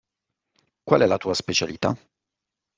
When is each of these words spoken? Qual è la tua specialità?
Qual 0.83 1.01
è 1.01 1.05
la 1.05 1.17
tua 1.19 1.35
specialità? 1.35 1.95